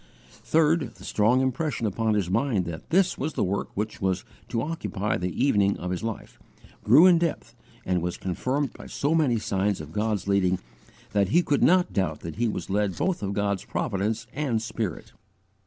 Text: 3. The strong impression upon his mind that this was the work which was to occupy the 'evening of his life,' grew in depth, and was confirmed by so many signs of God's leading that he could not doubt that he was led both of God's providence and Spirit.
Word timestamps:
3. 0.45 0.77
The 0.87 1.03
strong 1.03 1.41
impression 1.41 1.85
upon 1.85 2.15
his 2.15 2.27
mind 2.27 2.65
that 2.65 2.89
this 2.89 3.19
was 3.19 3.33
the 3.33 3.43
work 3.43 3.69
which 3.75 4.01
was 4.01 4.25
to 4.47 4.63
occupy 4.63 5.15
the 5.15 5.29
'evening 5.29 5.77
of 5.77 5.91
his 5.91 6.01
life,' 6.01 6.39
grew 6.83 7.05
in 7.05 7.19
depth, 7.19 7.53
and 7.85 8.01
was 8.01 8.17
confirmed 8.17 8.73
by 8.73 8.87
so 8.87 9.13
many 9.13 9.37
signs 9.37 9.79
of 9.79 9.91
God's 9.91 10.27
leading 10.27 10.57
that 11.11 11.29
he 11.29 11.43
could 11.43 11.61
not 11.61 11.93
doubt 11.93 12.21
that 12.21 12.37
he 12.37 12.47
was 12.47 12.67
led 12.67 12.97
both 12.97 13.21
of 13.21 13.33
God's 13.33 13.63
providence 13.63 14.25
and 14.33 14.59
Spirit. 14.59 15.13